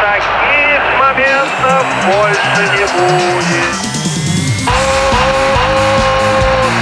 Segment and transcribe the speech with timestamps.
[0.00, 3.74] Таких моментов больше не будет.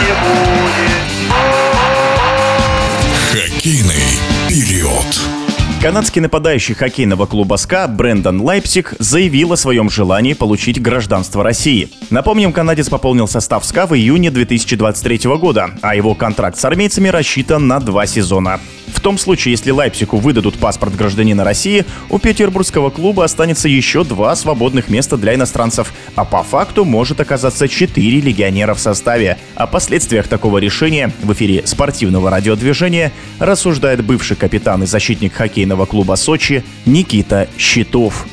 [0.01, 1.09] Не будет.
[4.49, 5.48] Период.
[5.81, 11.89] Канадский нападающий хоккейного клуба СКА Брэндон Лайпсик заявил о своем желании получить гражданство России.
[12.11, 17.69] Напомним, канадец пополнил состав СКА в июне 2023 года, а его контракт с армейцами рассчитан
[17.69, 18.59] на два сезона.
[18.99, 24.35] В том случае, если Лайпсику выдадут паспорт гражданина России, у петербургского клуба останется еще два
[24.35, 29.39] свободных места для иностранцев, а по факту может оказаться четыре легионера в составе.
[29.55, 36.17] О последствиях такого решения в эфире спортивного радиодвижения рассуждает бывший капитан и защитник хоккейного клуба
[36.17, 38.27] Сочи Никита Щитов.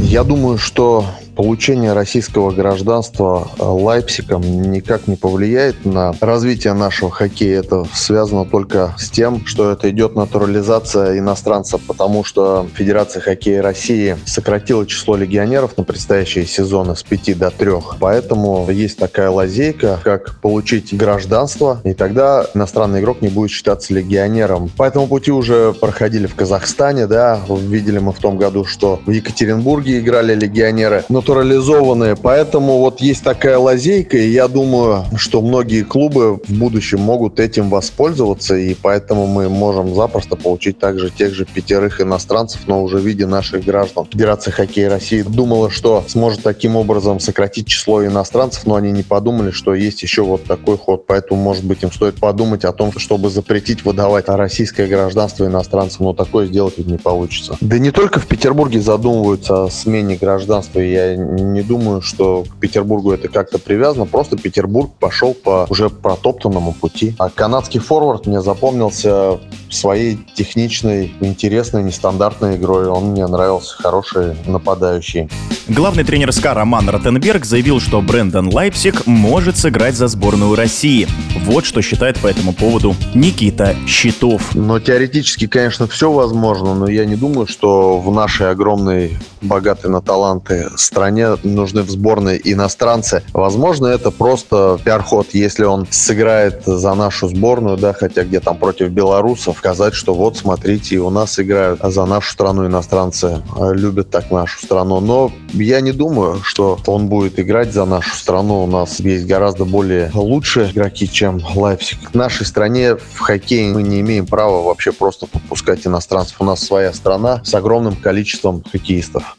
[0.00, 7.60] Я думаю, что получение российского гражданства э, Лайпсиком никак не повлияет на развитие нашего хоккея.
[7.60, 14.18] Это связано только с тем, что это идет натурализация иностранцев, потому что Федерация хоккея России
[14.26, 17.70] сократила число легионеров на предстоящие сезоны с 5 до 3.
[17.98, 24.68] Поэтому есть такая лазейка, как получить гражданство, и тогда иностранный игрок не будет считаться легионером.
[24.76, 29.10] По этому пути уже проходили в Казахстане, да, видели мы в том году, что в
[29.10, 31.02] Екатеринбурге играли легионеры.
[31.08, 37.00] Но натурализованные, поэтому вот есть такая лазейка, и я думаю, что многие клубы в будущем
[37.00, 42.82] могут этим воспользоваться, и поэтому мы можем запросто получить также тех же пятерых иностранцев, но
[42.82, 44.06] уже в виде наших граждан.
[44.10, 49.52] Федерация хоккея России думала, что сможет таким образом сократить число иностранцев, но они не подумали,
[49.52, 53.30] что есть еще вот такой ход, поэтому, может быть, им стоит подумать о том, чтобы
[53.30, 57.56] запретить выдавать российское гражданство иностранцам, но такое сделать ведь не получится.
[57.60, 63.12] Да не только в Петербурге задумываются о смене гражданства, я не думаю, что к Петербургу
[63.12, 64.06] это как-то привязано.
[64.06, 67.14] Просто Петербург пошел по уже протоптанному пути.
[67.18, 69.38] А канадский форвард мне запомнился
[69.70, 72.88] своей техничной, интересной, нестандартной игрой.
[72.88, 75.28] Он мне нравился, хороший нападающий.
[75.70, 81.06] Главный тренер СКА Роман Ротенберг заявил, что Брэндон Лайпсик может сыграть за сборную России.
[81.44, 84.52] Вот что считает по этому поводу Никита Щитов.
[84.56, 90.00] Но теоретически, конечно, все возможно, но я не думаю, что в нашей огромной, богатой на
[90.00, 93.22] таланты стране нужны в сборной иностранцы.
[93.32, 98.88] Возможно, это просто пиар-ход, если он сыграет за нашу сборную, да, хотя где там против
[98.88, 104.32] белорусов, сказать, что вот, смотрите, у нас играют за нашу страну иностранцы, а любят так
[104.32, 104.98] нашу страну.
[104.98, 108.62] Но я не думаю, что он будет играть за нашу страну.
[108.62, 112.10] У нас есть гораздо более лучшие игроки, чем Лайпсик.
[112.10, 116.36] В нашей стране в хоккее мы не имеем права вообще просто подпускать иностранцев.
[116.40, 119.36] У нас своя страна с огромным количеством хоккеистов.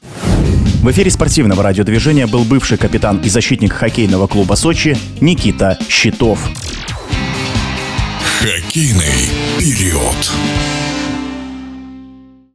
[0.82, 6.50] В эфире спортивного радиодвижения был бывший капитан и защитник хоккейного клуба Сочи Никита Щитов.
[8.40, 10.32] Хоккейный период.